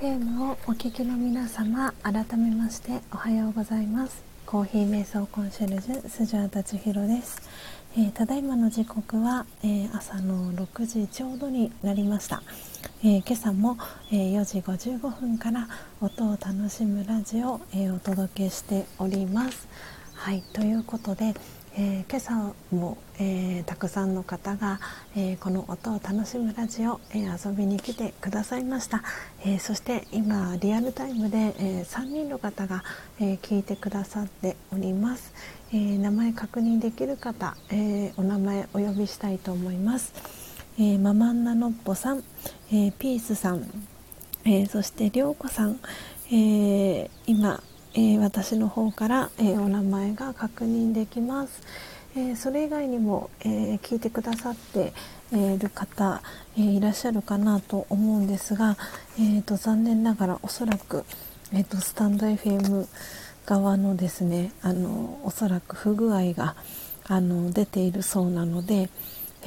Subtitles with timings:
[0.00, 4.22] FM をお聞きの皆様改めましておはようございます。
[4.46, 7.42] コーヒー瞑想コンシェルジュスジャータチヒロです、
[7.96, 12.42] えー、ただいまの時刻は、えー、朝の6時ちょうどになりました、
[13.02, 13.76] えー、今朝も、
[14.12, 15.68] え4時55分から
[16.00, 19.66] 音を楽しむラジオを、えお届けしております。
[20.14, 21.34] はいということで
[21.80, 24.78] えー、今朝も、えー、たくさんの方が、
[25.16, 29.02] えー、この音を楽しむラジオ、え遊びに来てくださいました、
[29.44, 32.84] えそして今リアルタイムで、え3人の方が、
[33.20, 35.32] え聞いてくださっております、
[35.72, 40.12] え名前確認できる方、えお名前お呼びしたいと思います、
[40.78, 42.22] えママンナノッポさん、
[42.72, 43.68] えピースさん、
[44.44, 45.80] えそしてりょうこさん、
[46.32, 47.62] え今
[47.94, 51.62] え、私の方から、え、お名前が確認できます、
[52.18, 54.92] え、それ以外にも、え聞いてくださって
[55.32, 56.22] いる方、
[56.56, 58.76] えいらっしゃるかなと思うんですが、
[59.18, 61.04] えーと、残念ながらおそらく、
[61.52, 62.86] えーとスタンド FM
[63.48, 66.54] 側のですねあのおそらく不具合が
[67.06, 68.90] あの出ているそうなので、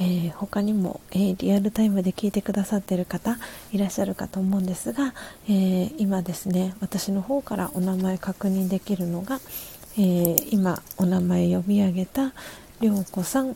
[0.00, 3.38] ー、他にも、えー、リアルタイムで聞いてくださっている方
[3.70, 5.14] いらっしゃるかと思うんですが、
[5.48, 9.38] えー、今ですね私の方からお名前確認できるのが、
[9.96, 12.32] え今お名前呼び上げた
[12.82, 13.54] りょうこさん、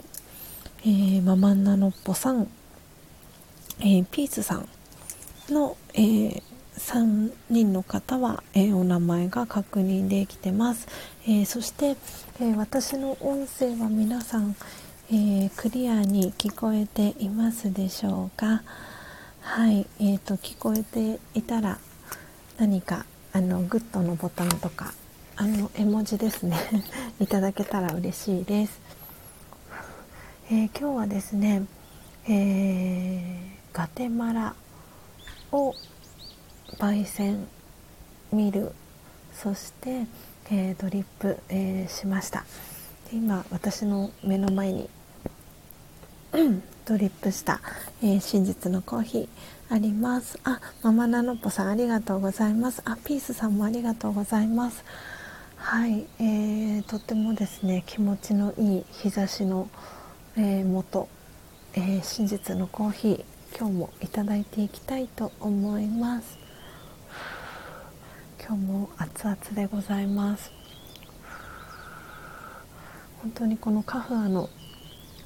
[0.86, 2.48] えママンナノッポさん、
[3.80, 4.68] えピースさん
[5.48, 6.44] の、え
[6.78, 10.86] 3人の方は、えお名前が確認できてます、
[11.26, 11.96] えそして、
[12.40, 14.54] え私の音声は皆さん、
[15.10, 18.62] え、クリアに聞こえていますでしょうか？
[19.40, 21.80] はい、えーと、聞こえていたら
[22.58, 24.94] 何かあのグッドのボタンとか
[25.34, 26.56] あの絵文字ですね。
[27.18, 28.85] いただけたら嬉しいです、
[30.48, 31.66] えー、今日はですね、
[32.28, 34.54] えー、ガテマラ
[35.50, 35.74] を
[36.78, 37.48] 焙煎
[38.32, 38.70] ミル
[39.32, 40.06] そして、
[40.52, 42.44] えー、ドリップ、えしました。
[43.10, 44.88] で今私の目の前に
[46.86, 47.60] ドリップした、
[48.00, 50.38] えー、真実のコーヒーあります。
[50.44, 52.82] あママナノポさんありがとうございます。
[52.84, 54.84] あピースさんもありがとうございます。
[55.56, 59.68] はい、えー、とってもですね気持ちのいい日差しの、
[60.38, 61.08] えー、元、
[61.72, 63.24] えー、真実のコーヒー
[63.58, 66.38] 今日もいただいていきたいと思います。
[68.38, 70.52] 今日も熱々でございます。
[73.22, 74.50] 本当にこのカフアの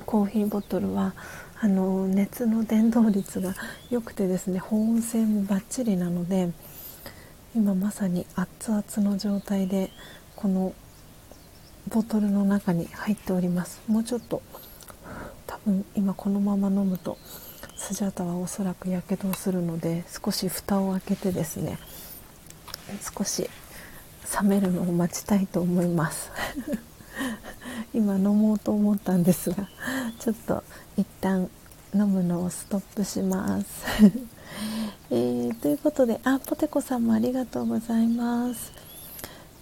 [0.07, 1.15] コーヒーボトルは
[1.61, 3.57] あの熱の伝導率が
[3.91, 6.51] 良くてですね保温性もバッチリなので
[7.57, 9.91] 今まさに熱々の状態で
[10.37, 10.73] この
[11.89, 13.81] ボトルの中に入っております。
[13.89, 14.41] もうちょっと
[15.51, 17.19] 多分今このまま飲むと
[17.75, 21.77] スジャータはおそらくやけどをするので少し蓋を開けてですね
[23.17, 23.51] 少し
[24.41, 26.31] 冷めるのを待ちたいと思います。
[27.93, 29.69] 今飲もうと思ったんですが
[30.21, 30.63] ちょっと
[30.97, 31.51] 一旦
[31.93, 33.67] 飲むのをストップします、
[35.11, 38.90] えー、ということであポテコさんもありがとうございます。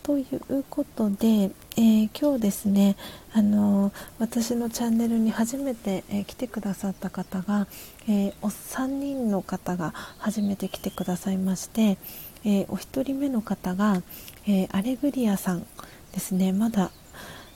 [0.09, 2.97] ということで、えー、今日ですね
[3.35, 7.67] あの私のチャンネルに初めて、えー、来てくださった方が、
[8.09, 11.99] え、お3人の方が初めて来てくださいまして、
[12.43, 14.03] えお一人目の方が、
[14.47, 15.67] えアレグリアさん
[16.13, 16.53] ですね。
[16.53, 16.91] まだ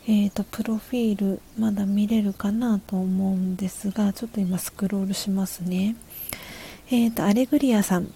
[0.07, 5.97] えーと、プロフィールまだ見れるかなと思うんですがちょっと今スクロールしますね。
[6.89, 8.05] えーと、アレグリアさん。
[8.05, 8.11] よ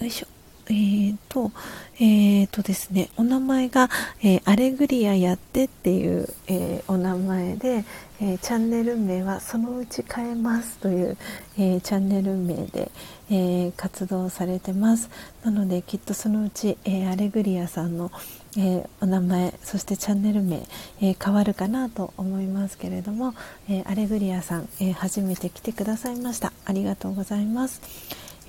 [0.00, 0.35] いしょ。
[0.68, 1.52] えーと、
[2.00, 3.88] えーとですね、お名前が、
[4.20, 7.84] えー、アレグリアやってっていう、えー、お名前で、
[8.20, 11.16] えー、チャンネル名はそのうち変えますという、
[11.56, 12.90] えチャンネル名で、
[13.30, 15.08] え活動されてます。
[15.44, 18.10] なのできっとそのうち、えアレグリアさんの、
[18.58, 20.66] えお名前そしてチャンネル名、
[21.00, 23.34] え変わるかなと思いますけれども、
[23.68, 26.52] えアレグリアさん、え初めて来てくださいました。
[26.64, 27.80] ありがとうございます。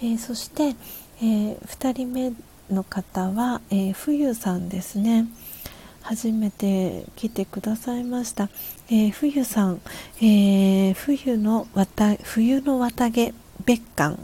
[0.02, 0.76] えそして、
[1.20, 2.34] えー、2人目
[2.70, 5.28] の方は、えー、冬さんですね。
[6.02, 8.48] 初めて来てくださいました、
[8.88, 9.82] えー、冬さん、
[10.22, 13.34] えー、冬の綿冬の綿毛
[13.66, 14.18] 別館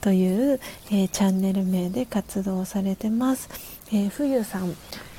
[0.00, 0.60] という、
[0.90, 3.50] えー、チャンネル名で活動されてます、
[3.92, 4.74] えー、冬さん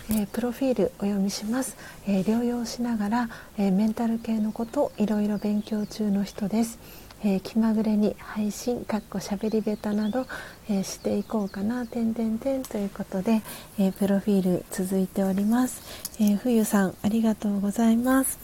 [0.10, 1.76] えー、プロフィールお読みします、
[2.08, 6.80] えー、療養しながら、えー、メンタル系のこといろいろ勉強中の人です。
[7.24, 10.26] えー、気まぐれに配信かっこしゃべりベタなど、
[10.70, 13.42] えー、していこうかなてんてんてんということで、
[13.80, 15.82] えー、プロフィール続いております、
[16.22, 18.40] え冬さんありがとうございます、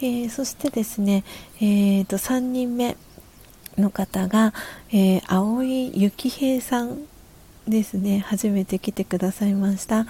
[0.00, 1.24] えそしてですね、
[1.60, 2.96] えーと、3人目
[3.76, 4.52] の方が、
[4.90, 6.98] えー、青井幸平さん
[7.68, 8.20] ですね。
[8.20, 10.06] 初めて来てくださいました。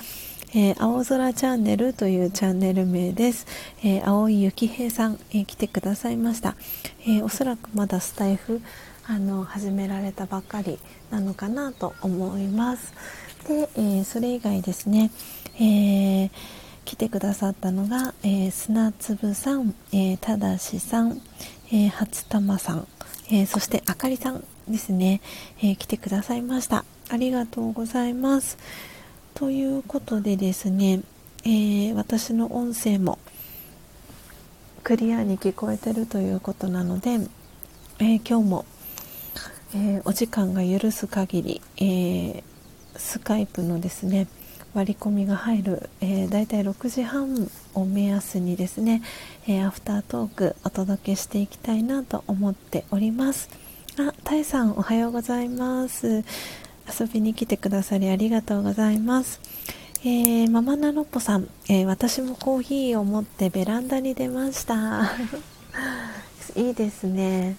[0.54, 3.46] えー、青空チャンネルというチャンネル名です。
[3.84, 6.56] えー、青井幸平さん、えー、来てくださいました。
[7.06, 8.62] えおそらくまだスタイフ
[9.06, 10.78] あの始められたばっかり
[11.10, 12.94] なのかなと思います。
[13.46, 15.10] で、えそれ以外ですね、
[15.60, 16.30] え
[16.86, 21.20] 来てくださったのが、え砂粒さん、えただしさん、
[21.70, 22.88] え初玉さん、
[23.30, 25.20] えそしてあかりさんですね、
[25.62, 26.86] え来てくださいました。
[27.10, 28.56] ありがとうございます。
[29.39, 31.01] ということでですね、
[31.44, 33.20] えー、私の音声も
[34.82, 37.20] クリアに聞こえてるということなので、
[38.01, 38.65] えー、今日も、
[39.77, 42.43] えー、お時間が許す限り、え
[42.97, 44.27] スカイプのですね
[44.74, 49.02] 割り込みが入る、えー、だいたい6時半を目安にですね、
[49.47, 53.48] えアフタートークお届けしていきたいなと思っております。
[53.98, 56.24] あ、たえさんおはようございます。
[56.89, 59.40] 遊びに来てくださりありがとうございます。
[60.05, 65.10] えー、ママナロッポさん、えー、私もコーヒーを持ってベランダに出ました。
[66.56, 67.56] いいですね。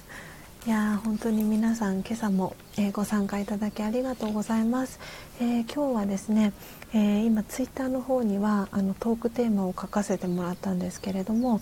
[0.66, 5.00] いや本当に皆さん今朝も、えー、ご参加いただきありがとうございます。
[5.42, 6.54] え今日はですね、
[6.94, 11.62] え今ツイッターの方にはあのトークテーマを書かせてもらったんですけれども、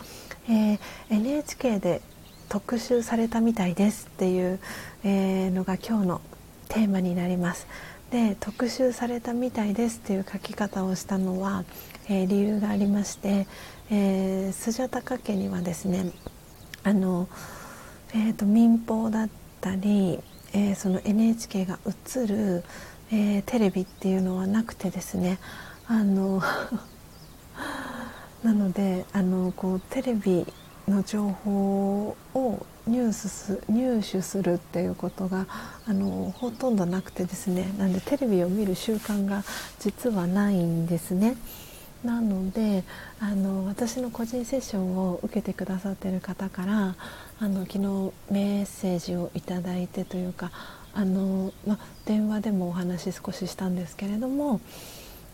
[0.50, 0.80] え
[1.10, 2.02] NHK で
[2.50, 4.60] 特集されたみたいですっていう、
[5.04, 6.22] えのが今日の
[6.68, 7.68] テーマになります。
[8.12, 11.66] で特集されたみたいですっていう書き方をしたのは、
[12.08, 13.48] えー、理由がありまして、
[13.92, 16.12] えー、スジャタカ家にはですね
[16.84, 17.28] あの、
[18.14, 19.30] えーと、民放だっ
[19.60, 20.20] たり、
[20.54, 22.64] えー、その NHK が映る、
[23.12, 25.38] えー、テレビっていうのはなくてですね
[25.86, 26.42] あの
[28.44, 30.46] なのであのこうテレビ
[30.88, 35.46] の情報を入手す入手するっていうことが
[35.88, 39.44] あのほとんどなくてですねなんでテレビを見る習慣が
[39.80, 41.38] 実はないんですね。
[42.04, 42.84] なので
[43.20, 46.96] あの私の個人セッションを受けてくださってる方から
[47.40, 47.80] あの昨日
[48.32, 50.52] メッセージをいただいてというか
[50.94, 54.62] あの、ま、電話でもお話少ししたんですけれども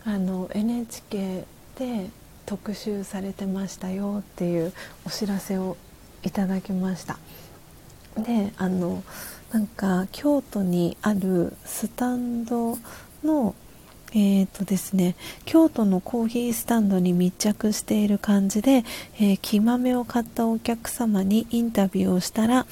[0.04, 1.44] あの NHK
[1.78, 2.08] で
[2.46, 4.72] 特集されてましたよっていう
[5.06, 5.76] お知らせを
[6.22, 7.18] いただきました
[8.18, 9.02] であの
[9.52, 12.76] なんか京都にあるスタンド
[13.22, 13.54] の
[14.16, 18.84] えーとですね、京都のコーヒースタンドに密着している感じで、
[19.16, 22.64] えー、木豆を買ったお客様にインタビューをしたら、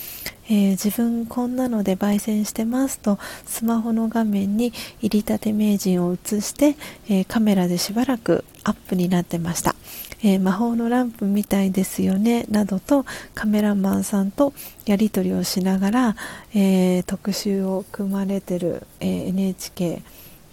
[0.47, 6.77] えー、自分こんなので焙煎してますとスマホの画面に入りたて名人を映して、
[7.09, 9.75] えー、カメラでしばらくアップになってました、
[10.23, 13.05] え魔法のランプみたいですよねなどと
[13.35, 14.53] カメラマンさんと
[14.87, 16.17] やり取りをしながら、
[16.55, 20.03] え特集を組まれてる、え NHK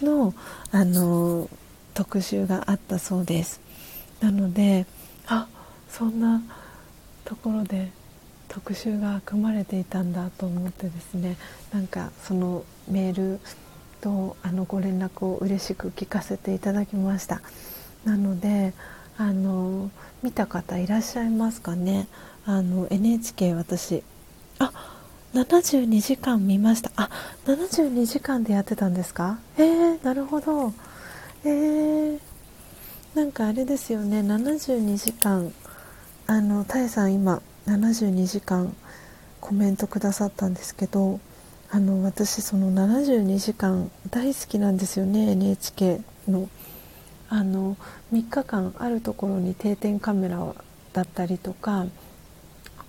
[0.02, 0.34] の、
[0.72, 1.50] あの
[1.94, 3.62] 特集があったそうです。
[4.22, 4.86] なので
[5.28, 5.48] あ
[5.90, 6.42] そんな
[7.26, 7.92] ところで
[8.48, 11.38] 特集が組まれていたんだと思ってですね
[11.72, 13.40] なんかそのメール
[14.02, 17.42] とあのご連絡を嬉しく聞かせていただきました。
[18.06, 18.74] なので
[19.22, 19.92] あの
[20.24, 22.08] 見た方いらっしゃいますかね？
[22.46, 24.02] あの NHK 私。
[24.60, 24.72] あ
[25.34, 26.90] 72時間見ました。
[26.96, 27.10] あ
[27.46, 29.38] 72時間でやってたんですか？
[29.58, 30.74] えー、なるほど。
[31.44, 31.50] え。
[31.50, 32.20] ー、
[33.14, 34.22] なんかあれですよね。
[34.22, 35.52] 72時間。
[36.28, 38.74] あのたえさん今72時間
[39.42, 41.20] コメントくださったんですけど
[41.72, 46.48] あの私その72時間大好きなんですよね NHK の。
[47.32, 47.76] あの
[48.12, 50.54] 3日間あるところに定点カメラ
[50.94, 51.86] だったりとか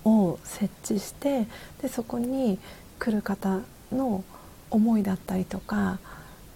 [0.03, 1.47] を設置して
[1.81, 2.59] でそこに
[2.99, 3.59] 来る方
[3.91, 4.23] の
[4.69, 5.99] 思いだったりとか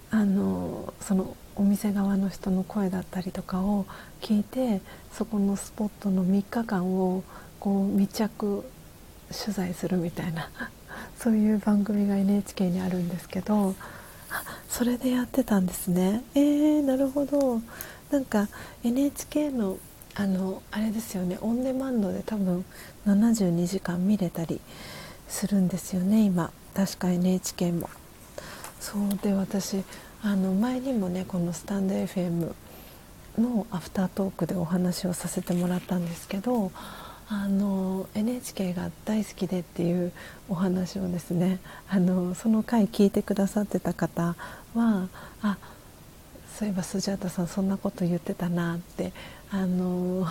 [0.10, 3.86] あのそのお店側の人の声だったりとかを
[4.22, 4.82] 聞いて
[5.12, 7.24] そこのスポットの3日間を
[7.60, 8.64] こう密着
[9.32, 10.50] 取材するみたいな
[11.18, 13.76] そういう番組が NHK にあるんですけど
[14.70, 16.24] それでやってたんですね。
[16.34, 17.62] えー、なるほど。
[18.16, 18.48] なんか
[18.82, 19.78] NHK の
[20.14, 22.64] あのあれですよねオンデマンドで多分
[23.06, 24.62] 72時間見れたり
[25.28, 26.50] するんですよね今。
[26.74, 27.90] 確か NHK も。
[28.80, 29.84] そうで私
[30.22, 32.54] あの前にもねこのスタンド FM
[33.38, 36.72] のアフタートークでお話をさせてもらったんですけど
[37.28, 40.14] あの NHK が大好きでっていう
[40.48, 41.60] お話をですね
[41.90, 44.38] あのその回聞いてくださってた方
[44.74, 45.10] は
[45.42, 45.58] あ
[46.58, 49.12] そういえばスジャータさんそんなこと言ってたなって
[49.52, 50.26] あの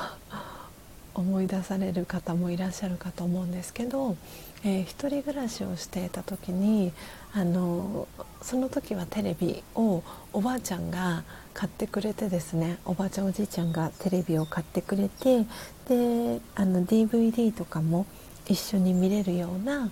[1.12, 4.16] 思い出される方もいらっしゃるかと思うんですけど、
[4.64, 6.92] えー、一人暮らしをしていた時に
[7.34, 8.08] あの
[8.40, 10.02] その時はテレビを
[10.32, 15.42] おばあちゃんが買ってくれてですねおばあちゃんおじいちゃんがテレビを買ってくれて
[15.88, 18.06] であの DVD とかも
[18.46, 19.90] 一緒に見れるような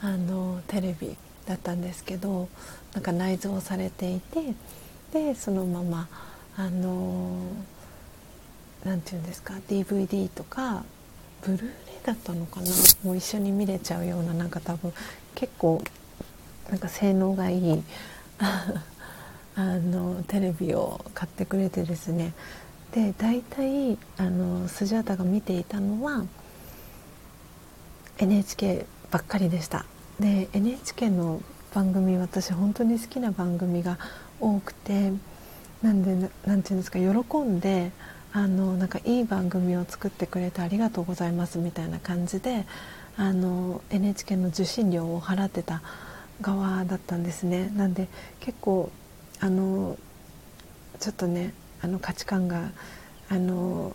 [0.00, 1.14] あのテレビ
[1.46, 2.48] だったんですけど
[2.94, 4.54] なんか内蔵されていて
[5.14, 6.08] でそのまま
[6.56, 7.38] あの
[8.84, 10.84] 何て言うんですか DVD とか
[11.42, 11.70] ブルーレイ
[12.04, 12.66] だったのかな
[13.04, 14.92] もう一緒に見れちゃうようななんか多分
[15.36, 15.82] 結構
[16.68, 17.82] なんか性能がいい
[19.56, 22.32] あのテレビを買ってくれてですね。
[22.90, 26.24] で大体あのスジャータが見ていたのは
[28.18, 29.86] NHK ばっかりでした。
[30.18, 31.40] で NHK の
[31.72, 33.98] 番組私本当に好きな番組が
[34.44, 35.12] 多くて
[35.82, 37.92] なんでなんていうんですか喜んで
[38.32, 42.66] あのなんかいい番組を作ってくれてありがとうございますみたいな感じで
[43.16, 45.82] あの NHK の受信料を払ってた
[46.40, 47.70] 側だったんですね。
[47.76, 48.08] なんで
[48.40, 48.90] 結構
[49.40, 49.96] あの
[50.98, 52.70] ちょっとねあの価値観が
[53.28, 53.94] あの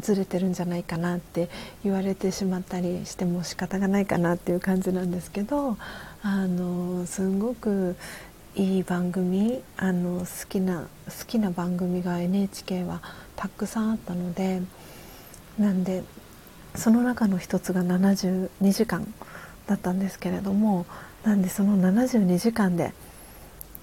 [0.00, 1.48] ずれてるんじゃないかなって
[1.82, 5.76] 言われてしまったりしても仕方がないかなっていう感じなんですけど
[6.22, 7.96] あのすごく
[8.58, 13.00] いい番組あの好きな好きな番組が NHK は
[13.36, 14.60] たくさんあったので
[15.60, 16.02] なんで
[16.74, 19.06] その中の一つが72時間
[19.68, 20.86] だったんですけれども
[21.22, 22.92] なんでその72時間で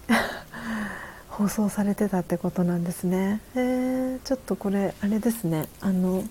[1.30, 3.42] 放送されてたってことなんですね。
[3.56, 6.24] えー、ちょっとこれあれですねあの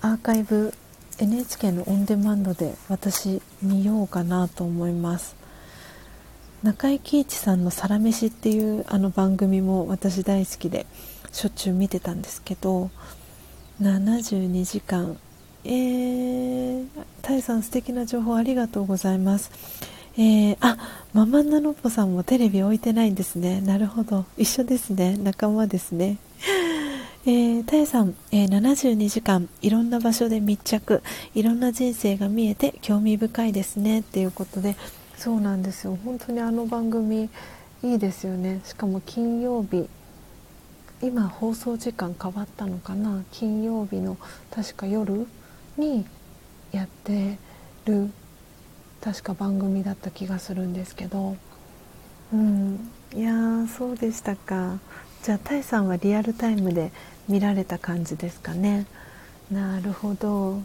[0.00, 0.74] アーカイブ
[1.18, 5.45] NHK のオンデマンドで私見ようかなと思います
[6.66, 10.84] 中井貴一さんの「サラメシ」っていうあの番組も私大好きで
[11.30, 12.90] しょっちゅう見てたんですけど
[13.80, 15.16] 72時間。
[15.62, 16.86] えー、
[17.22, 19.52] タイさん素敵な情報ありがとうございます。
[20.18, 20.76] えー、あ
[21.12, 23.60] ママンナノポさんもテレビ置いてないんですね。
[23.60, 24.24] なるほど。
[24.36, 25.16] 一緒ですね。
[25.16, 26.18] 仲間ですね。
[27.26, 29.48] えー、タエさん、えー、72時間。
[29.62, 31.02] いろんな場所で密着。
[31.36, 34.00] いろんな人生が見えて興味深いですね。
[34.00, 34.74] っていうことで
[35.16, 35.98] そうなんですよ。
[36.04, 37.30] 本当にあの番組
[37.82, 38.60] いいですよね。
[38.64, 39.88] しかも金曜日
[41.02, 43.22] 今放送時間変わったのかな。
[43.32, 44.16] 金曜日の
[44.50, 45.26] 確か夜
[45.76, 46.06] に
[46.72, 47.38] やって
[47.84, 48.10] る
[49.00, 51.36] 確か番組だった気がするんですけど。
[52.32, 52.90] うん。
[53.14, 54.78] いやーそうでしたか。
[55.22, 56.92] じゃあタイさんはリアルタイムで
[57.28, 58.86] 見られた感じですかね。
[59.50, 60.60] なるほど。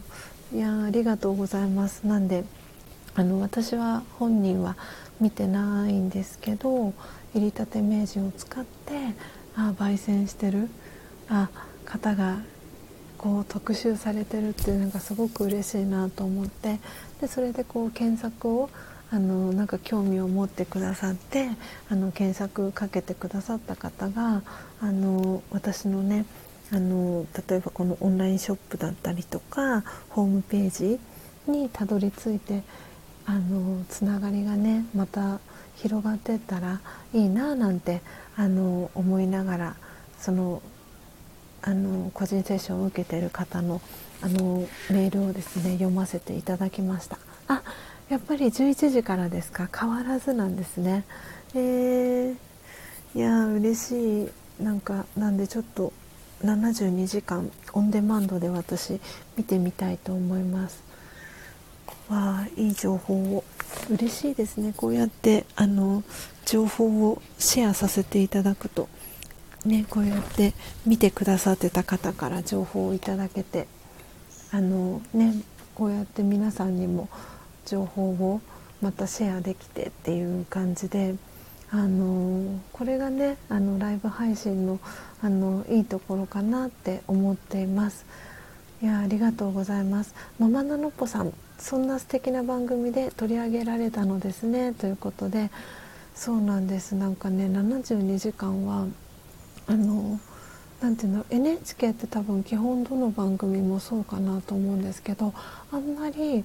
[0.52, 2.06] いやありがとうございます。
[2.06, 2.44] なんで
[3.14, 4.76] あの私は本人は
[5.20, 6.92] 見てないんですけど
[7.34, 9.14] 入りたて名人を使って
[9.56, 10.68] あ焙煎してる
[11.28, 11.48] あ
[11.84, 12.40] 方が
[13.18, 16.80] こう特集されてるっていうのがすごく嬉しいなと思って
[17.20, 18.70] でそれでこう検索を
[19.10, 21.50] あのなんか興味を持ってくださって
[21.90, 24.42] あの検索かけてくださった方が
[24.80, 26.24] あの私のね
[26.72, 30.98] あの例えばこのオンラインショップだったりとかホームページ
[31.46, 32.62] にたどり着いて
[33.26, 35.38] あのつながりがねまた
[35.76, 36.80] 広がってったら
[37.12, 38.00] いいななんて
[38.36, 39.76] あの思いながら
[40.18, 40.62] その
[41.62, 43.80] あの個人セッションを受けている方の
[44.20, 47.18] あのメールをですね読ませていただきました。
[47.48, 47.62] あ
[48.08, 49.68] やっぱり11時からですか？
[49.74, 51.04] 変わらずなんですね。
[51.54, 52.36] えー、
[53.14, 54.28] いや嬉しい。
[54.62, 55.92] なんかなんでちょっと
[56.44, 59.00] 72時間オンデマンドで私
[59.36, 60.82] 見てみたいと思います。
[62.08, 63.44] わあいい情報を。
[63.90, 64.74] 嬉しいですね。
[64.76, 66.02] こうやってあの
[66.44, 68.88] 情報をシェアさせていただくと。
[69.64, 70.54] ね、こうやって
[70.84, 73.66] 見てくださってた方から情報をいただけて。
[74.50, 75.34] あの、ね、
[75.74, 77.08] こうやって皆さんにも
[77.64, 78.40] 情報を
[78.80, 81.14] またシェアできてっていう感じで。
[81.74, 84.78] あのこれがねあのライブ配信の
[85.22, 88.04] あのいいところかなって思っています。
[88.82, 90.14] いやありがとうございます。
[90.38, 91.32] ママナノッポさん。
[91.58, 95.50] そんな素敵な番組で取り上げられたのですねということで。
[96.14, 96.94] そうなんです。
[96.94, 98.86] なんかね72時間は
[99.66, 100.20] あの
[100.80, 105.32] なんていうの NHK って多分基本どの番組もそうかなと思うんですけど
[105.70, 106.44] あんまり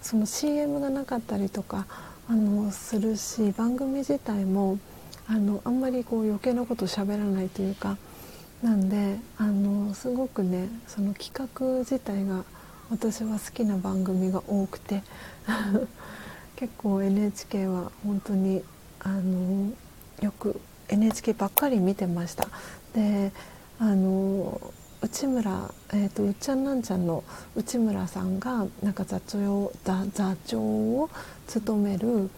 [0.00, 1.86] その CM がなかったりとか
[2.28, 4.78] あのするし番組自体も
[5.26, 7.96] あのあんまりこう余計なこと喋らないというか
[8.62, 12.44] なんであのすごくねその企画自体が
[12.90, 15.02] 私は好きな番組が多くて
[16.56, 18.62] 結構 NHK は本当に
[19.00, 19.70] あの
[20.20, 22.48] よく NHK ばっかり見てました。
[22.94, 23.32] で
[23.78, 24.60] あの
[25.00, 27.22] 内村、えーと、うっちゃんなんちゃんの
[27.54, 31.08] 内村さんがなんか座長座長を
[31.46, 32.30] 務める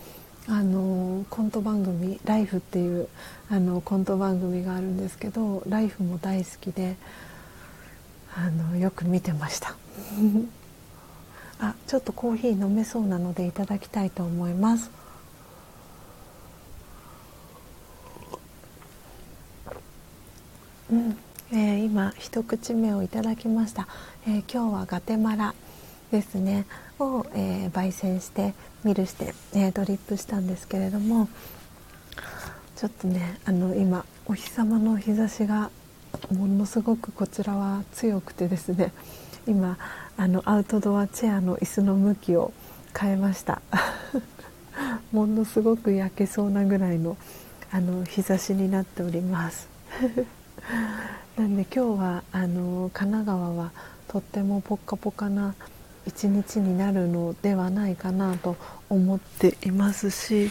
[0.47, 3.09] あのコント番組「ライフっていう
[3.49, 6.97] あのコント番組があるんですけど「ライフも大好きで
[8.37, 9.75] あのよく見てました。
[11.59, 14.91] あちょっとコーヒー飲めそうなのでいただきたいと思います。
[20.91, 21.19] うん。
[21.53, 23.89] えー、今一口目をいただきました、
[24.25, 25.55] えー、今日はガテマラ
[26.13, 26.65] ですね。
[27.01, 28.55] を、えー、焙煎して
[28.85, 31.29] ミルして、えドリップしたんですけれども
[32.77, 35.71] ちょっとねあの今お日様の日差しが
[36.33, 38.93] ものすごくこちらは強くてですね
[39.47, 39.79] 今
[40.17, 42.53] あのアウトドアチェアの椅子の向きを
[42.99, 43.63] 変えました。
[45.13, 47.17] ものすごく焼けそうなぐらいの
[47.73, 49.69] あの日差しになっております。
[51.37, 53.73] なんで今日はあの神奈川は
[54.09, 55.55] とってもポッカポカな
[56.07, 58.57] 一日になるのではないかなと
[58.89, 60.51] 思っていますし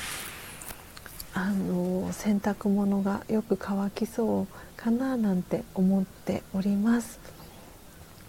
[1.42, 7.18] あの洗濯物がよく乾きそうかななんて思っております。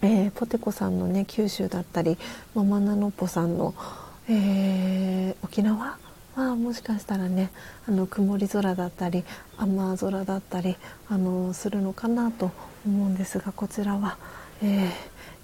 [0.01, 2.17] えー、ポテコさんのね九州だったり
[2.55, 3.75] ママナノポさんの、
[4.29, 5.97] えー、沖縄？
[6.35, 7.51] はもしかしたらね
[7.85, 9.25] あの曇り空だったり
[9.57, 10.77] 雨空だったり
[11.09, 12.51] あのするのかなと
[12.85, 14.17] 思うんですがこちらは、
[14.63, 14.89] え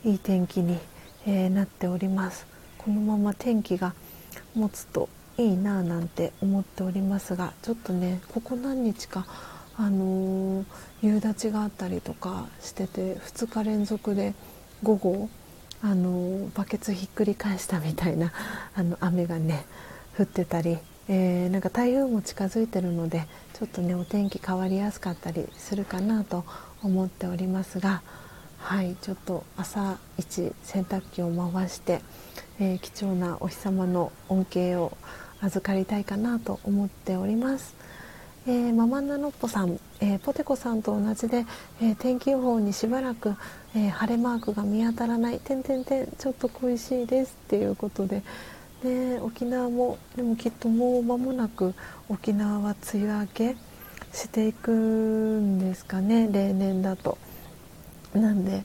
[0.06, 0.80] ー、いい天気に、
[1.26, 3.94] えーなっておりますこのまま天気が
[4.56, 9.28] 持つといいなぁなんて思っておりますがちょっとねここ何日か
[9.76, 10.66] あのー、
[11.04, 14.34] 夕立があったりとかしてて2日連続で
[14.82, 15.30] 午後
[15.84, 18.34] あのー、バケツひっくり返したみたいな
[18.74, 19.66] あの雨がね
[20.18, 26.46] 降ってたり、えー、なんか台風も近づいてるのでちょっとねお天気変わりやすかったりするかなと
[26.82, 28.02] 思っておりますが
[28.58, 32.02] はいちょっと朝一洗濯機を回して、
[32.60, 34.98] えー、貴重なお日様の恩恵を
[35.42, 37.76] 預かりたいかなと思っております。
[38.48, 41.46] えー、ママナノッポさん、えー、ポテコさんと同じで、
[41.82, 43.36] えー、天気予報にしばらく、
[43.76, 48.24] え晴れマークが見当たらない、てんてんてん、ちょっと恋しいですっていうことで、
[48.84, 51.74] で沖縄もでもきっともう間もなく
[52.10, 53.56] 沖縄は梅雨明け
[54.14, 57.18] していくんですかね例年だと。
[58.14, 58.64] なんで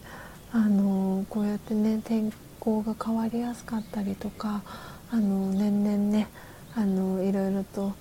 [0.53, 4.63] あのこうやってね天候が変わりやすかったりとか
[5.11, 6.29] あの年々ね
[6.75, 7.93] あのいろいろと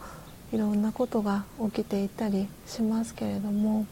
[0.53, 3.85] いろんなことが起きていたりしますけれども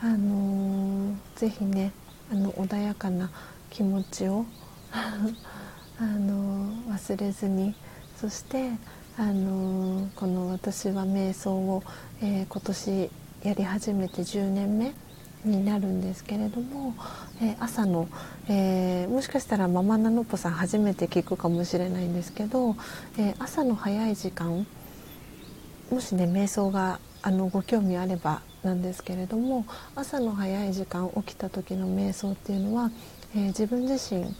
[0.00, 1.92] あのぜひね
[2.30, 3.30] あの穏やかな
[3.70, 4.46] 気持ちを
[4.92, 7.74] あの忘れずに
[8.20, 8.70] そして
[9.16, 11.82] あのこの私は瞑想を、
[12.20, 13.10] え、今年
[13.44, 14.92] やり始めて10年目
[15.44, 16.94] になるんですけれども、
[17.42, 18.08] えー、朝の、
[18.48, 22.76] えー、もしかしたらママナノポさん初めて聞くかもしれないんですけど、
[23.18, 24.66] え朝の早い時間
[25.90, 32.90] もしね瞑想があのご興味あればなんですけれども朝の早い時間起きた時の瞑想っていうのは、
[33.36, 34.34] え自分自身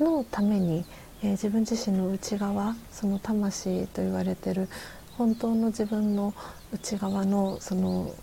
[0.00, 0.84] のために、
[1.22, 4.68] え、自分自身の内側その魂と言われてる
[5.16, 6.34] 本当の自分の
[6.72, 8.14] 内側のその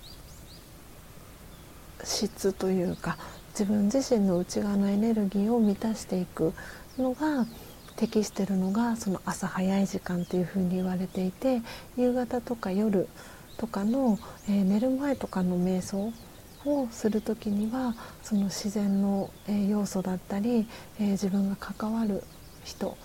[2.03, 3.17] 質というか
[3.51, 6.53] 自分自身の内側のエネルギーを満たしていく
[6.97, 7.45] のが
[7.95, 11.61] 適してるのがその朝早い時間というふうに言われていて
[11.95, 13.07] 夕方とか夜
[13.57, 14.17] とかの、
[14.47, 16.11] えー、寝る前とかの瞑想
[16.65, 20.67] をする時にはその自然の、え要素だったり、
[20.99, 22.23] え自分が関わる
[22.63, 22.97] 人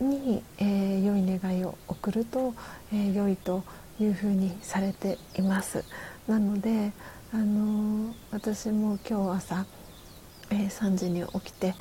[0.00, 2.54] に、え良い願いを送ると、
[2.92, 3.64] え良いと
[3.98, 5.84] いうふうにされています。
[6.26, 6.92] なので、
[7.30, 9.66] あの私も今日朝、
[10.50, 11.74] え3時に起きて、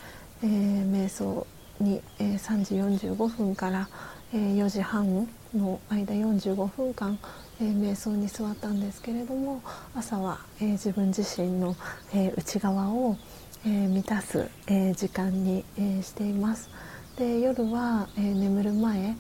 [0.44, 1.48] え瞑想
[1.80, 2.76] に、え3時
[3.08, 3.88] 45分から、
[4.34, 7.18] え4時半の間45分間
[7.60, 9.64] えー、瞑想に座ったんですけれども
[9.96, 11.76] 朝は、えー、自分自身の、
[12.14, 13.18] えー、内側を、
[13.66, 16.70] え満たす、え時間に、えしています。
[17.18, 19.16] で夜は、え眠る前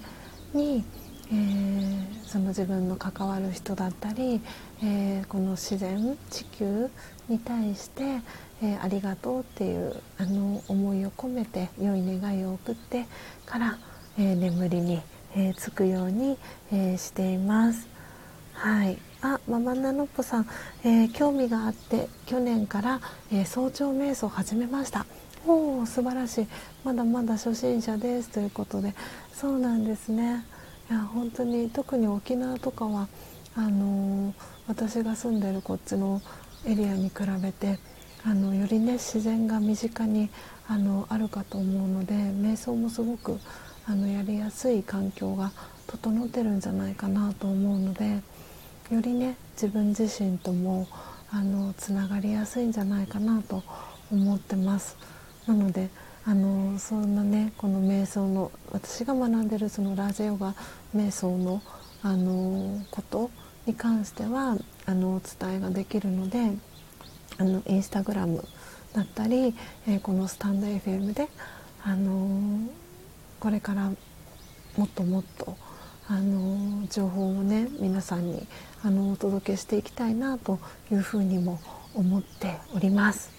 [0.53, 0.83] に、
[1.31, 4.41] えその自分の関わる人だったり、
[4.83, 6.89] えこの自然地球
[7.27, 8.21] に対して、
[8.61, 13.05] えありがとうっていうあの思いを込めて良い願いを送って
[13.45, 13.77] から、
[14.17, 15.01] え眠りに、
[15.35, 16.37] えー、つくように、
[16.71, 17.87] えしています。
[18.53, 20.47] はい、あママナノッポさん、
[20.83, 23.01] えー、興味があって去年から、
[23.31, 25.05] えー、早朝瞑想を始めました。
[25.45, 26.47] おお素晴らしい。
[26.83, 28.29] まだまだ初心者です。
[28.29, 28.95] ということで。
[29.33, 30.43] そうなんですね。
[30.89, 33.09] いや本当に特に沖縄とかは
[33.55, 34.33] あのー、
[34.67, 36.21] 私が住んでるこっちの
[36.65, 37.77] エリアに比べて
[38.23, 40.29] あのよりね自然が身近に
[40.67, 43.37] あのあるかと思うので瞑想もすごく
[43.85, 45.51] あのやりやすい環境が
[45.87, 48.21] 整ってるんじゃないかなと思うので
[48.89, 50.87] よりね自分自身とも
[51.31, 53.61] あのつながりやすいんじゃないかなと
[54.09, 54.95] 思ってます。
[55.45, 55.89] なので
[56.29, 60.55] あのそんなねこの瞑想の私が学んでるそのラージヨガ
[60.93, 61.61] 瞑想の
[62.03, 63.31] あのこと
[63.65, 66.51] に関してはあのお伝えができるので
[67.37, 68.45] あのインスタグラム
[68.93, 69.55] だったり、
[69.87, 71.29] えー、このスタンド FM で
[71.81, 72.59] あの
[73.39, 73.89] これから
[74.75, 75.55] もっともっと
[76.09, 78.45] あの情報をね皆さんに
[78.83, 80.59] あのお届けしていきたいなと
[80.91, 81.61] いうふうにも
[81.95, 83.36] 思っております。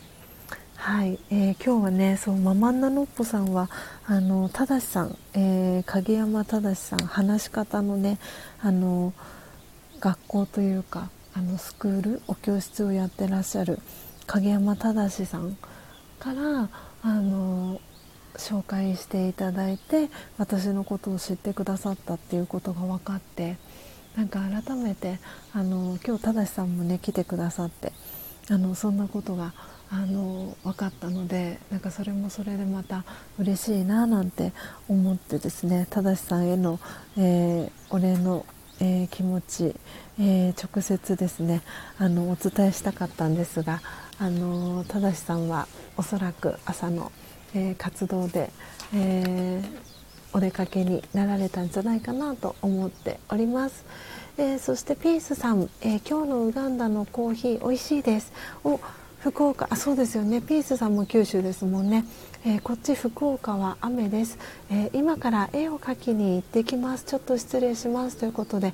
[0.80, 3.68] はい、えー、今日はねそうママンナノッポさんは
[4.06, 8.18] あの正さん、えー、影山正さん話し方のね
[8.60, 9.12] あの
[9.98, 13.80] 学校というかあのスクールお教室をやってらっしゃる
[14.26, 15.58] 影山正さん
[16.20, 16.70] から
[17.02, 17.80] あの
[18.36, 23.56] 紹介していただいて私のことを知ってくださったっていうことが分かって
[24.16, 25.18] なんか改めて
[25.52, 27.92] あの今日正さんもね来てくださって
[28.48, 29.52] あのそんなことが
[29.90, 33.04] あの分かったのでなんかそれもそれでまた
[33.38, 34.52] 嬉しいななんて
[34.88, 36.78] 思ってですね正さんへの、
[37.16, 38.44] えー、お礼の、
[38.80, 39.74] えー、気持ち、
[40.20, 41.62] えー、直接ですね
[41.98, 43.80] あのお伝えしたかったんですが
[44.18, 47.10] あの正さんはおそらく朝の
[47.54, 48.50] 「えー、活動で、
[48.94, 53.84] えー、お出かけになられたんじゃないかなと思っております、
[54.36, 58.32] えー、そしてピースさん、え今日のウガンダのコーヒー美味しいです。
[58.64, 58.80] お
[59.20, 60.40] 福岡あそうですよね。
[60.40, 62.04] ピースさんも九州ですもんね、
[62.46, 64.38] えこっち福岡は雨です、
[64.70, 67.04] え今から絵を描きに行ってきます。
[67.04, 68.16] ちょっと失礼します。
[68.16, 68.72] ということで。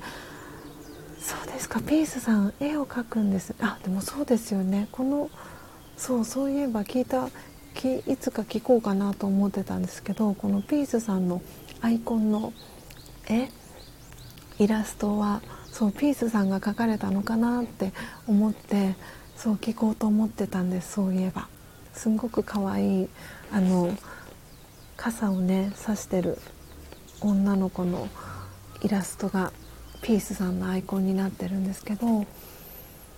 [1.19, 1.79] そうですか。
[1.79, 3.55] ピースさん絵を描くんです。
[3.59, 4.87] あでもそうですよね。
[4.91, 5.29] この
[5.97, 7.29] そうそういえば聞いた
[7.73, 11.41] きいつか聞こうかなと思ってたんですけどこのピースさんの
[11.81, 12.53] アイコンの
[13.27, 13.49] 絵
[14.59, 15.41] イラストは
[15.71, 17.91] そうピースさんが描かれたのかなって
[18.27, 18.95] 思って
[19.35, 21.47] そう聞こうと思ってたんですそういえば。
[21.95, 23.09] すんごく可愛い
[23.51, 23.97] あの
[24.97, 26.37] 傘をね差してる
[27.21, 28.09] 女の子の
[28.81, 29.53] イラストが
[30.01, 32.25] ピースさんのアイコンになってるんですけど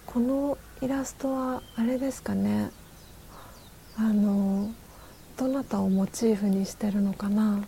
[0.05, 2.69] このイラストはあれですかね。
[3.97, 4.71] あの
[5.37, 7.65] どなたをモチーフにしてるのかな。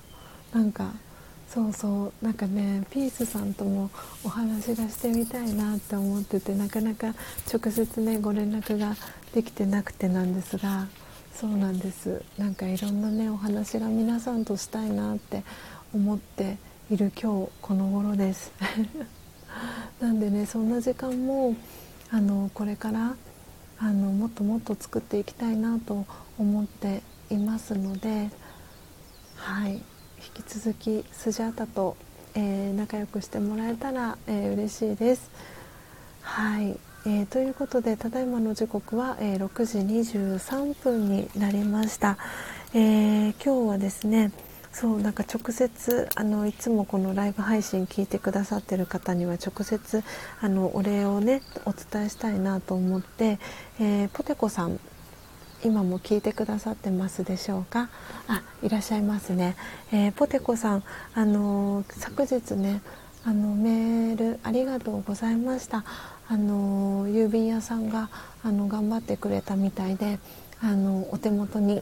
[0.53, 0.93] なんか
[1.51, 3.89] そうそうなんかねピースさんとも
[4.23, 7.15] お話がしてみたいなって思っててなかなか
[7.51, 8.95] 直接ねご連絡が
[9.33, 10.87] できてなくてなんですが
[11.33, 12.21] そうなんです。
[12.37, 15.43] なんかいろんなねお話が皆さんとしたいなって
[15.93, 16.57] 思って
[16.91, 18.51] いる今日この頃です。
[20.01, 21.55] なんでねそんな時間も
[22.11, 23.15] あのこれから
[23.79, 26.05] あのもっともっと作っていきたいなと
[26.37, 28.29] 思っていますので、
[29.37, 29.81] はい、
[30.19, 31.95] 引き続きスジャータと、
[32.35, 35.31] えー、仲良くしてもらえたら、えー、嬉しいです。
[36.21, 42.17] はい、えー、ということでただいまの時刻は、えー、6時23分になりました。
[42.73, 44.31] えー、今日はですね
[44.71, 50.03] そうなんか直接あのいつもこのライブ配信聞いてくださってる方には直接
[50.41, 53.39] あのお礼をねお伝えしたいなと思って、
[53.79, 54.79] えー、ポテコさん
[55.63, 57.89] 今も聞いてくださってますでしょうか？
[58.27, 59.55] あいらっしゃいますね、
[59.91, 60.83] えー、ポテコさん
[61.13, 62.81] あの昨日ね
[63.25, 65.83] あのメールありがとうございました。
[66.29, 68.09] あの郵便屋さんが
[68.43, 70.19] あの頑張ってくれたみたいで
[70.61, 71.81] あのお手元に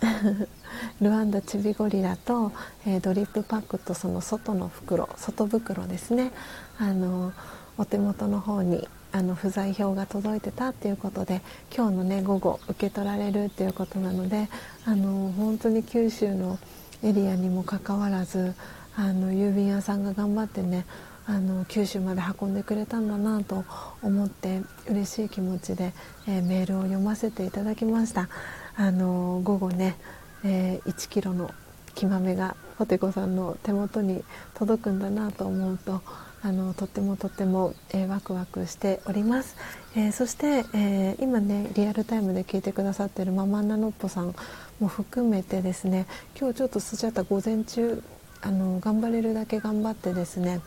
[1.02, 2.52] ルワンダチビゴリラと、
[2.86, 6.30] えー、ドリップパックとその外の袋外袋ですね。
[6.78, 7.32] あの
[7.76, 11.42] お手元の方にあの不在票が届いてたっていうことで
[11.74, 14.48] 今日のね午後受け取られるっていうことなので
[14.86, 16.58] あの本当に九州の
[17.02, 18.54] エリアにもかかわらず
[18.96, 20.86] あの郵便屋さんが頑張ってね
[21.26, 23.64] あの九州まで運んでくれたんだなと
[24.02, 25.92] 思って嬉しい気持ちで、
[26.26, 28.28] えー、メールを読ませていただきました。
[28.76, 29.96] あの午後ね、
[30.44, 31.50] えー、1キロの
[31.94, 34.24] 木豆がポテコさんの手元に
[34.54, 36.02] 届くんだなと思うと
[36.42, 39.56] あのとってもとっても、えー、ワクワクしております、
[39.94, 44.34] えー、そして、えー、今ねリアルタイムで聞いてくださってるママナノッポさん
[44.78, 46.06] も含めてですね
[46.38, 48.02] 今日ちょっとスジャタ午前中
[48.40, 50.60] あの頑張れるだけ頑張ってですね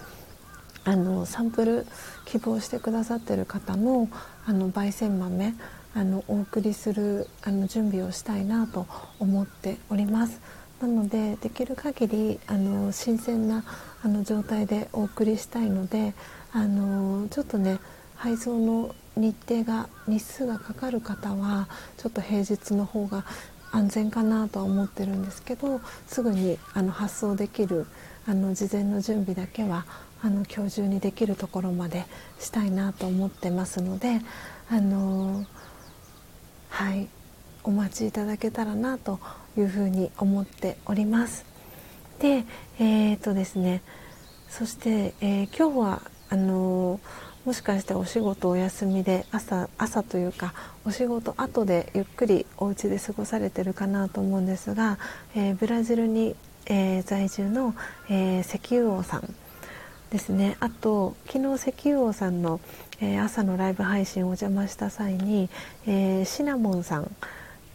[0.86, 1.88] あのサンプル
[2.26, 4.10] 希望してくださってる方の
[4.46, 5.54] あの焙煎豆
[5.96, 8.86] あのお送りするあの準備をしたいなと
[9.20, 10.42] 思っております。
[10.82, 13.64] なのでできる限りあり新鮮な
[14.04, 16.14] あの状態でお送りしたいので
[16.52, 17.80] あのちょっとね
[18.16, 21.68] 配送の日程が日数がかかる方は
[21.98, 23.26] ちょっと平日の方が
[23.72, 27.88] 安全かなとは思ってるんですけどすぐにあの発送できる
[28.28, 29.86] あの事前の準備だけは
[30.22, 32.06] あの今日中にできるところまで
[32.40, 34.22] したいなと思ってますので
[34.70, 35.46] あの
[36.70, 37.08] はい
[37.64, 39.20] お待ちいただけたらなと
[39.58, 41.53] いうふうに思っております。
[42.20, 42.46] で
[42.80, 43.82] えー、とですね
[44.50, 47.00] そして、えー、今日はあの
[47.46, 50.54] もしかしてお仕事お休みで朝朝というか
[50.86, 54.98] お仕事後でゆっくりお家で過ごされてるかなと思うんですが、
[55.36, 56.36] えー、ブラジルに、
[56.66, 57.76] え、在住の、
[58.10, 59.36] えー、石油王さん
[60.12, 60.56] ですね。
[60.60, 62.60] あと昨日石油王さんの、
[63.02, 65.50] え朝のライブ配信をお邪魔した際に、
[65.88, 67.12] えシナモンさん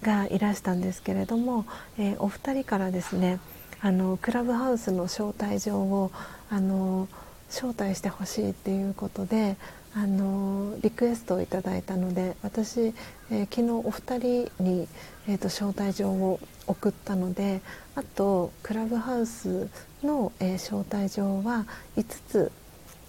[0.03, 1.67] がいらしたんですけれども、
[1.99, 3.41] えお二人からですね
[3.81, 6.11] あのクラブハウスの招待状を
[6.51, 7.09] あの
[7.49, 9.57] 招待してほしいっていうことで
[9.95, 12.93] あのリクエストをいただいたので私、
[13.31, 14.89] えー、昨日お二人に、
[15.29, 17.63] えーと、招待状を送ったので
[17.95, 19.69] あとクラブハウス
[20.03, 22.53] の、えー、招待状は5つ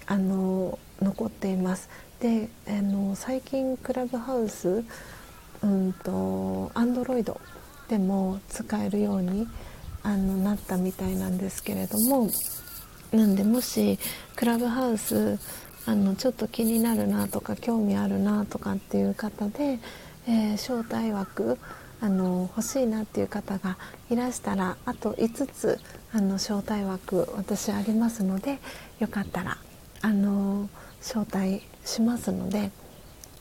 [0.05, 1.89] あの残っています。
[2.19, 4.83] であの最近クラブハウス
[5.61, 7.39] アンドロイド
[7.87, 9.47] でも使えるように
[10.03, 12.29] あのなったみたいなんですけれども
[13.11, 13.99] なんでもし
[14.35, 15.39] クラブハウス
[15.85, 19.79] あのちょっと気になるなとか興味あるなとかっていう方で、
[20.27, 21.57] えー、招待枠
[22.01, 23.77] あの欲しいなっていう方が
[24.09, 25.79] いらしたらあと5つ
[26.13, 28.59] あの招待枠私ありますので
[28.99, 29.57] よかったら
[30.01, 30.69] あの
[31.01, 32.71] 招待しますので、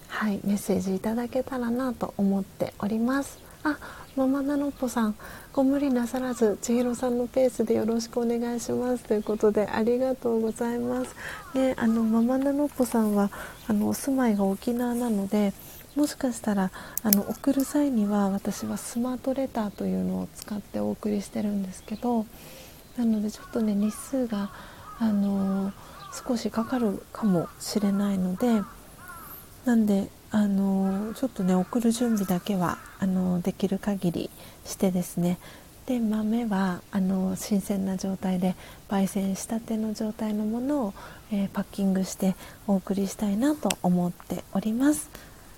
[0.08, 3.38] はい、メッセージいただけたらなと思っております。
[3.62, 3.78] あ
[4.18, 5.14] ママナノッポさん
[5.52, 11.14] ご無理なさらず千尋さんのペースでよろしくお願いしますということでありがとうございます。
[11.54, 13.30] ね、あのママナノッポさんは
[13.68, 15.52] あのお住まいが沖縄なので
[15.94, 16.72] もしかしたら
[17.04, 22.26] あの送る際には私はスマートレターというのを使ってお送りしてるんですけど
[22.96, 24.50] なのでちょっとね日数が
[24.98, 25.72] あの
[26.26, 28.62] 少しかかるかもしれないので
[29.64, 34.30] なんであのちょっとね送る準備だけはあのできる限り
[34.64, 35.38] してですね。
[35.86, 38.54] で豆はあの新鮮な状態で
[38.90, 40.94] 焙煎したての状態のものを、
[41.32, 42.36] えー、パッキングして
[42.66, 45.08] お送りしたいなと思っております。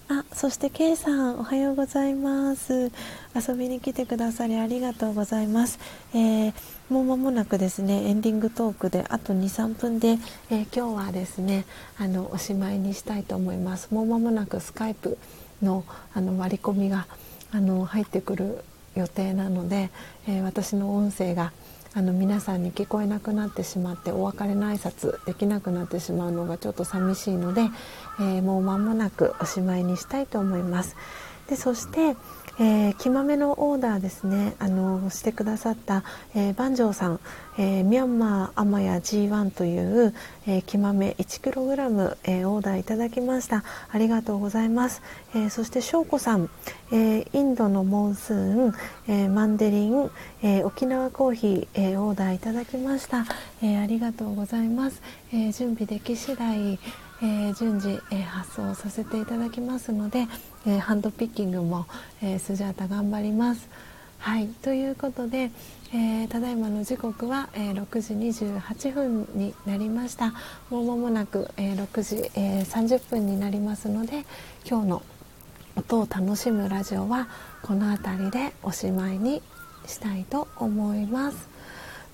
[0.08, 2.92] あそして K さんおはようございます。
[3.34, 5.78] 遊びに来てくださりありがとうございます、
[6.14, 6.54] えー、
[6.90, 10.18] もう間もなくですねエンディングトークであと23分で、
[10.50, 11.64] えー、今日はですね
[11.96, 15.16] あのおしまいにしたいと思いますもう間もなくスカイプ
[15.62, 17.06] のあの割り込みが
[17.52, 18.64] あの入ってくる
[18.96, 19.90] 予定なので、
[20.26, 21.52] えー、私の音声が
[21.94, 27.62] あの皆さんに聞こえなくなってしまってお別れの挨拶できなくなってしまうのがちょっと寂しいので、
[28.18, 30.96] えー、もう間もなくおしまいにしたいと思います。
[31.50, 32.16] でそして、
[32.60, 34.54] えー、木豆のオーダーですね。
[34.60, 36.04] あのしてくださった、
[36.36, 37.20] えー、番長さん、
[37.58, 40.14] えー、ミャンマーアマヤ G1 という、
[40.46, 43.64] えー、木豆 1kg、えー、オーダーいただきました。
[43.90, 45.02] ありがとうございます、
[45.34, 46.48] えー、そして翔子さん、
[46.92, 48.36] えー、インドのモンスー
[48.68, 48.74] ン、
[49.08, 50.08] えー、マンデリン、
[50.44, 53.24] えー、沖縄コーヒー、えー、オーダーいただきました、
[53.60, 55.02] えー、ありがとうございます、
[55.32, 56.78] えー、準備でき次第
[57.22, 60.26] えー、順次、えー、発送させていただきますので、
[60.66, 61.86] え、ハンドピッキングも、
[62.22, 63.68] えスジャータ頑張ります。
[64.18, 65.50] はいということで、
[65.94, 70.34] えただいまの時刻は、え6時28分になりました
[70.68, 74.26] もう間もなく、え6時、え30分になりますので
[74.68, 75.02] 今日の
[75.76, 77.28] 音を楽しむラジオは
[77.62, 79.42] この辺りでおしまいに
[79.86, 81.48] したいと思います。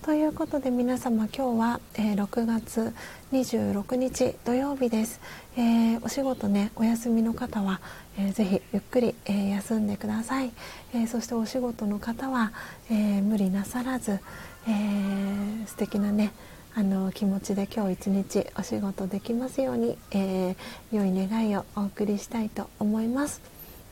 [0.03, 2.95] ということで皆様今日は、えー、6月
[3.33, 5.21] 26日土曜日です、
[5.57, 7.81] えー、お仕事ねお休みの方は、
[8.19, 10.51] えー、ぜひゆっくり、えー、休んでください、
[10.95, 12.53] えそしてお仕事の方は、
[12.91, 14.21] え無理なさらず、
[14.67, 16.33] えー、素敵なね
[16.75, 20.57] あの気持ちで今日一日お仕事できますように、え
[20.93, 23.41] 良い願いをお送りしたいと思います。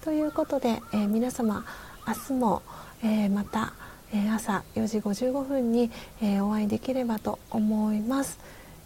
[0.03, 1.65] ということで、え皆様
[2.07, 2.63] 明日も、
[3.03, 3.75] えまた
[4.13, 5.91] え朝4時55分に、
[6.23, 8.39] えお会いできればと思います。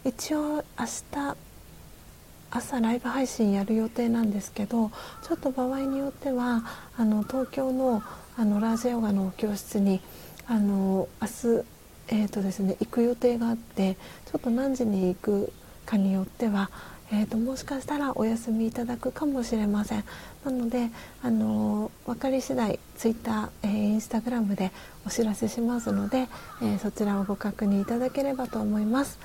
[0.05, 1.35] 一応明日
[2.51, 4.91] 朝ライブ配信やる予定なんですけど
[5.27, 6.63] ちょっと場合によっては
[6.97, 8.03] あの東京の
[8.37, 9.99] あのラージヨガの教室に
[10.47, 11.65] あの明日、
[12.07, 15.51] えーとですね、行く予定があってちょっと何時に行く
[15.85, 16.69] かによっては
[17.11, 20.03] えーと、もしかしたらお休みいただくかもしれません。
[20.45, 20.89] なので、
[21.23, 24.71] あの、分かり次第ツイッター、えー、インスタグラムで
[25.07, 26.27] お知らせしますので、
[26.61, 29.17] えー、そちらをご確認いただければと思います。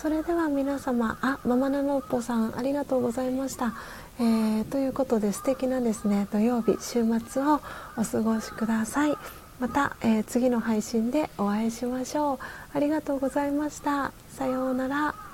[0.00, 3.74] それでは皆様あママナノッポさんありがとうございました、
[4.18, 7.60] えー、ということで素敵なですね土曜日週末を
[7.98, 9.14] お過ごしください。
[9.58, 12.38] また、えー、次の配信でお会いしましょう。
[12.72, 14.12] ありがとうございました。
[14.30, 15.29] さようなら。